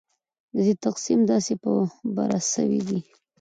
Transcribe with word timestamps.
چې 0.49 0.53
ددې 0.55 0.73
تقسیم 0.85 1.19
داسي 1.29 1.55
په 1.63 1.71
بره 2.15 2.39
سویدي 2.51 2.99